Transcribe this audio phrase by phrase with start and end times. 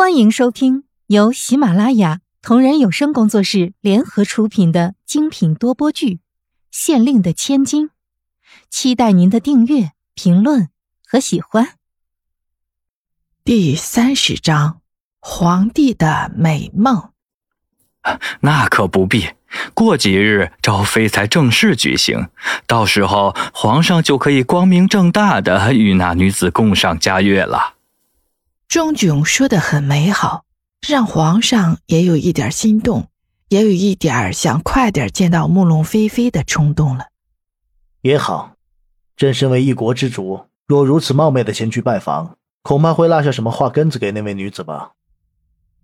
[0.00, 6.14] 欢迎收听由喜马拉雅同人有声工作室联合出品的精品多播剧
[6.70, 7.88] 《县令的千金》，
[8.70, 10.70] 期待您的订阅、评论
[11.06, 11.74] 和喜欢。
[13.44, 14.80] 第三十章：
[15.20, 17.10] 皇帝的美梦。
[18.40, 19.28] 那可不必，
[19.74, 22.30] 过几日招妃才正式举行，
[22.66, 27.74] 到时候皇上就可以光明正大的与那女子共赏佳悦了。
[28.70, 30.44] 钟炯说的很美好，
[30.86, 33.08] 让皇上也有一点心动，
[33.48, 37.06] 也有一点想快点见到慕容菲菲的冲动了。
[38.02, 38.54] 也好，
[39.16, 44.92] 朕身为一国之主，若如此冒昧的前去拜访，恐怕会落下什么话根子给那位女子吧。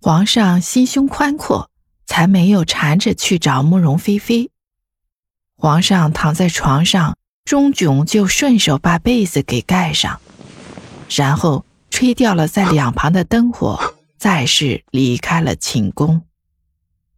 [0.01, 1.69] 皇上心胸宽阔，
[2.07, 4.53] 才没有缠着去找慕容菲菲。
[5.57, 10.21] 皇上躺在床上，钟炯就顺手把被子给盖上，
[11.11, 11.65] 然后。
[11.97, 16.27] 吹掉了在两旁的灯火，再是离开了寝宫。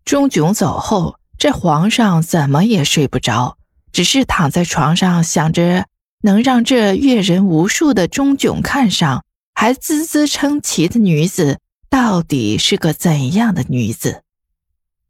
[0.04, 3.58] 钟炯走后，这皇上怎么也睡不着，
[3.90, 5.86] 只是躺在床上想着
[6.22, 11.58] 能让这阅人无数的钟炯看上，还滋滋称奇的女子
[11.90, 14.22] 到底是个怎样的女子。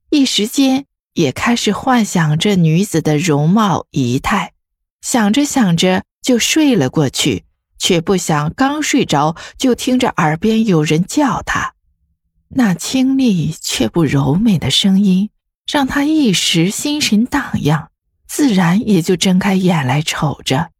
[0.08, 4.54] 一时间也开始幻想这女子的容貌仪态，
[5.02, 7.44] 想着想着就睡了过去。
[7.78, 11.74] 却不想刚睡着，就听着耳边有人叫他，
[12.48, 15.30] 那清丽却不柔美的声音，
[15.66, 17.90] 让他一时心神荡漾，
[18.26, 20.70] 自然也就睁开眼来瞅着。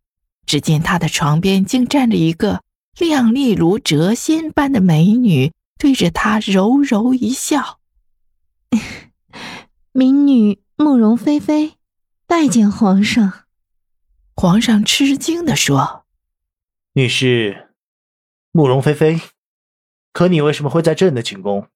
[0.45, 2.63] 只见他的床边竟站着一个
[2.99, 7.79] 靓丽如谪仙般的美女，对着他柔柔一笑
[9.93, 11.75] ：“民女慕容菲菲，
[12.27, 13.45] 拜见皇上。”
[14.35, 16.07] 皇上吃惊地说。
[16.99, 17.69] 你是
[18.51, 19.21] 慕容菲菲，
[20.13, 21.69] 可你为什么会在朕的寝宫？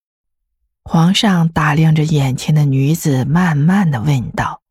[0.83, 4.62] 皇上打量着眼前的女子，慢慢的问道：“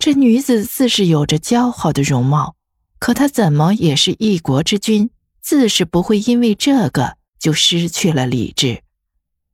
[0.00, 2.56] 这女子自是有着姣好的容貌，
[2.98, 5.10] 可她怎么也是一国之君，
[5.42, 8.82] 自是不会因为这个就失去了理智。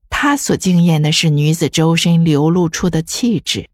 [0.08, 3.68] 他所惊艳的是女子周身流露出的气质，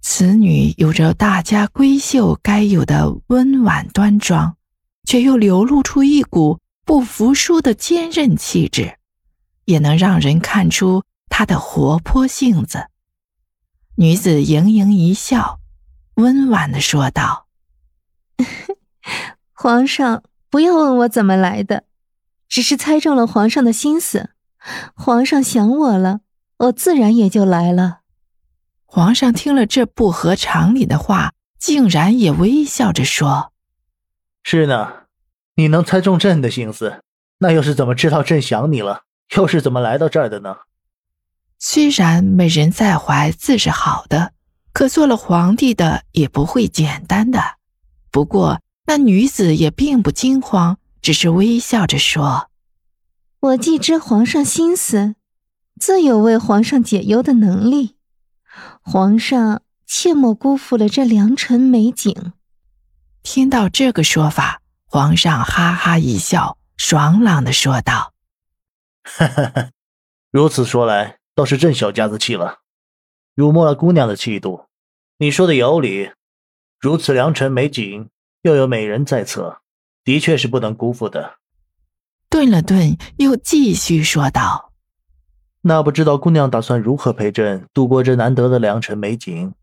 [0.00, 4.56] 此女有着大家闺秀该有的温婉端庄。”
[5.04, 8.98] 却又流露出一股不服输的坚韧气质，
[9.64, 12.86] 也能让人看出她的活泼性子。
[13.96, 15.60] 女子盈盈一笑，
[16.14, 17.46] 温婉的说道
[19.52, 21.84] ：“皇上，不要问我怎么来的，
[22.48, 24.30] 只是猜中了皇上的心思。
[24.94, 26.20] 皇上想我了，
[26.56, 28.00] 我自然也就来了。”
[28.86, 33.51] 皇上听了这不合常理的话，竟然也微笑着说。
[34.42, 35.04] 是呢，
[35.54, 37.02] 你能猜中朕的心思，
[37.38, 39.02] 那又是怎么知道朕想你了？
[39.36, 40.56] 又是怎么来到这儿的呢？
[41.58, 44.32] 虽然美人在怀自是好的，
[44.72, 47.40] 可做了皇帝的也不会简单的。
[48.10, 52.50] 不过那女子也并不惊慌，只是微笑着说
[53.40, 55.14] ：“我既知皇上心思，
[55.80, 57.96] 自有为皇上解忧的能力。
[58.82, 62.32] 皇上切莫辜负了这良辰美景。”
[63.22, 68.12] 听到这个说法，皇上哈哈一笑，爽朗的说道
[69.04, 69.70] ：“哈哈哈，
[70.30, 72.58] 如此说来，倒是朕小家子气了，
[73.34, 74.66] 辱没了姑娘的气度。
[75.18, 76.10] 你说的有理，
[76.80, 78.10] 如此良辰美景，
[78.42, 79.60] 又有美人在侧，
[80.02, 81.34] 的确是不能辜负的。”
[82.28, 84.72] 顿了顿，又继续说道
[85.62, 89.54] ：“那不知道姑娘打算如何陪朕度过这难得的良辰美景？”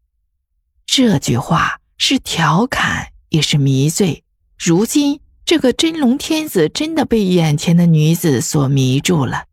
[0.87, 3.11] 这句话是调侃。
[3.29, 4.23] 也是迷醉。
[4.57, 9.45] 如今这个真龙天子真的被眼前的女子所迷住了。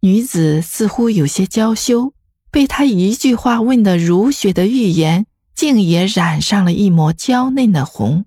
[0.00, 2.14] 女子似乎有些娇羞，
[2.50, 8.24] 被他一句话问得如雪的玉颜，竟也染上了一抹娇嫩的红，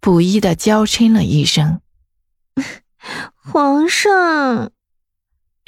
[0.00, 1.80] 不依的娇嗔了一声
[3.36, 4.72] ：“皇上。”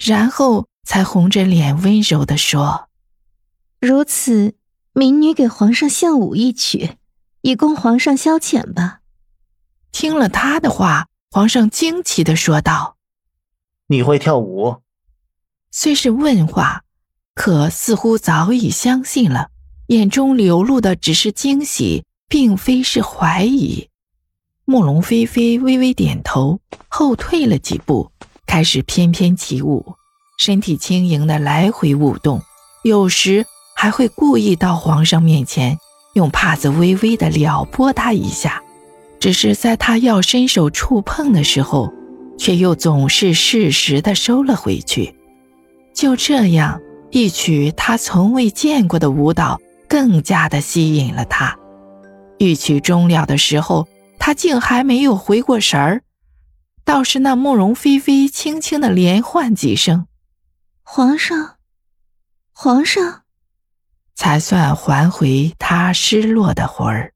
[0.03, 2.89] 然后才红着脸温柔的说
[3.81, 4.55] ：“如此，
[4.95, 6.97] 民女给皇上献舞一曲。”
[7.49, 9.01] 以供皇上消遣吧。
[9.91, 12.97] 听了他的话，皇上惊奇的说道
[13.89, 14.83] ：“你会跳舞？”
[15.73, 16.83] 虽是问话，
[17.35, 19.49] 可似乎早已相信了，
[19.87, 23.89] 眼中流露的只是惊喜，并非是怀疑。
[24.67, 28.13] 慕容菲菲微微点头，后退了几步，
[28.47, 29.95] 开始翩翩起舞，
[30.39, 32.43] 身体轻盈的来回舞动，
[32.83, 35.79] 有时还会故意到皇上面前。
[36.19, 38.61] 用帕子微微的撩拨他一下，
[39.21, 41.93] 只是在他要伸手触碰的时候，
[42.37, 45.15] 却又总是适时的收了回去。
[45.95, 46.81] 就这样，
[47.13, 51.57] 一曲他从未见过的舞蹈更加的吸引了他。
[52.39, 53.87] 一曲终了的时候，
[54.19, 56.03] 他竟还没有回过神儿，
[56.85, 60.09] 倒是那慕容菲菲轻轻的连唤几声
[60.83, 61.55] ：“皇上，
[62.53, 63.23] 皇上。”
[64.19, 67.15] 才算还回他失落的魂儿。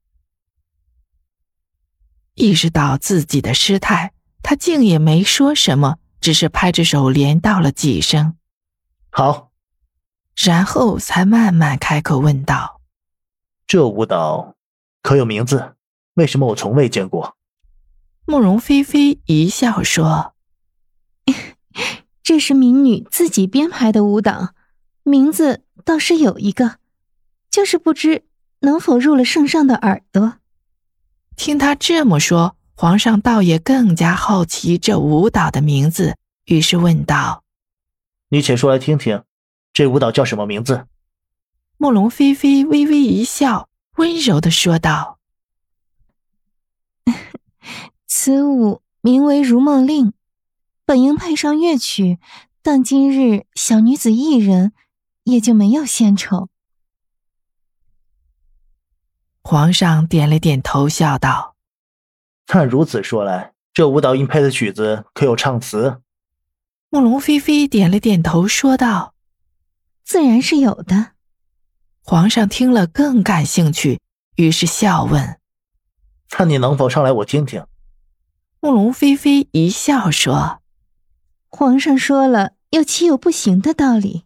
[2.33, 8.37] 意识到自己的失态，他竟也没说什么，只是拍着手连道了几声
[9.11, 9.51] “好”，
[10.33, 12.79] 然后才慢慢开口问道
[13.67, 14.55] ：“这舞蹈
[15.01, 15.75] 可有名字？
[16.13, 17.35] 为什么我从未见过？”
[18.25, 20.35] 慕容菲菲一笑说
[22.23, 24.53] ：“这是民女自己编排的舞蹈，
[25.03, 26.77] 名字倒是有一个。”
[27.53, 28.23] 就是不知
[28.61, 30.39] 能否入了圣上的耳朵。
[31.35, 37.43] 听他这么说，皇上倒也更加好奇这舞蹈的名字，于是问道
[38.29, 39.21] ：“你且说来听听，
[39.71, 40.87] 这舞蹈叫什么名字？”
[41.77, 45.19] 慕容菲菲微微一笑，温柔的说道
[48.07, 50.07] ：“此舞名为《如梦令》，
[50.85, 52.17] 本应配上乐曲，
[52.63, 54.73] 但今日小女子一人，
[55.25, 56.49] 也就没有献丑。”
[59.45, 61.55] 皇上点了点头，笑道
[62.53, 66.01] ：“那如此说来，这舞蹈应配的曲子可有唱词？”
[66.89, 69.13] 慕容菲菲点了点头，说道
[70.05, 71.11] ：“自然是有的。”
[72.01, 73.99] 皇上听了更感兴趣，
[74.35, 75.39] 于是笑问
[76.39, 77.65] ：“那你能否上来我听听？”
[78.61, 80.61] 慕容菲菲一笑说
[81.49, 84.23] ：“皇上说了，又岂有不行的道理？”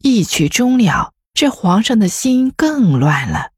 [0.00, 3.51] 一曲终了，这皇上的心更乱了。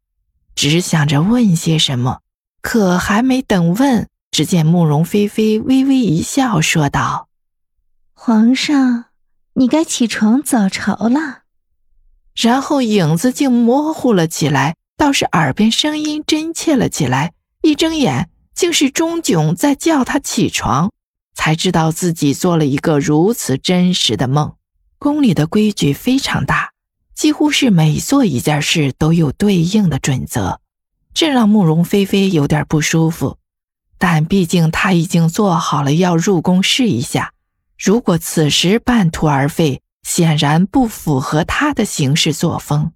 [0.54, 2.20] 只想着问些什么，
[2.60, 7.28] 可还没等问，只见慕容菲菲微微一笑，说道
[8.14, 9.06] ：“皇上，
[9.54, 11.42] 你该起床早朝了。”
[12.34, 17.32] 然后影子竟模糊了起来，倒是耳边声音真切了起来。
[17.62, 20.92] 一睁眼，竟是钟炯在叫他起床，
[21.34, 24.54] 才知道自己做了一个如此真实的梦。
[24.98, 26.73] 宫里的规矩非常大。
[27.14, 30.61] 几乎是每做一件事都有对应的准则，
[31.12, 33.38] 这让慕容菲菲有点不舒服。
[33.99, 37.32] 但毕竟她已经做好了要入宫试一下，
[37.78, 42.93] 如果此时半途而废，显然不符合他的行事作风。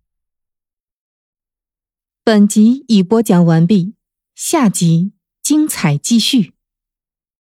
[2.23, 3.95] 本集已播讲完毕，
[4.35, 5.13] 下集
[5.43, 6.53] 精彩继续。